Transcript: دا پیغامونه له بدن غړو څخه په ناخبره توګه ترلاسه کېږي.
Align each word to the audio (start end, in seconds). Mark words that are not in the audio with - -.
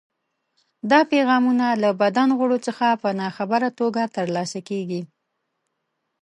دا 0.91 0.99
پیغامونه 1.11 1.65
له 1.83 1.89
بدن 2.01 2.29
غړو 2.39 2.57
څخه 2.67 2.85
په 3.01 3.09
ناخبره 3.21 3.69
توګه 3.79 4.01
ترلاسه 4.17 4.59
کېږي. 4.69 5.01